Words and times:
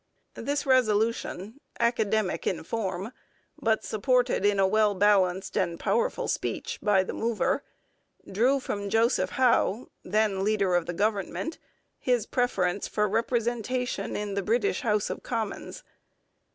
This 0.33 0.65
resolution, 0.65 1.59
academic 1.79 2.47
in 2.47 2.63
form, 2.63 3.11
but 3.61 3.83
supported 3.83 4.43
in 4.43 4.59
a 4.59 4.65
well 4.65 4.95
balanced 4.95 5.55
and 5.55 5.79
powerful 5.79 6.27
speech 6.27 6.79
by 6.81 7.03
the 7.03 7.13
mover, 7.13 7.61
drew 8.25 8.59
from 8.59 8.89
Joseph 8.89 9.29
Howe, 9.37 9.89
then 10.03 10.43
leader 10.43 10.73
of 10.73 10.87
the 10.87 10.93
government, 10.93 11.59
his 11.99 12.25
preference 12.25 12.87
for 12.87 13.07
representation 13.07 14.15
in 14.15 14.33
the 14.33 14.41
British 14.41 14.81
House 14.81 15.11
of 15.11 15.21
Commons. 15.21 15.83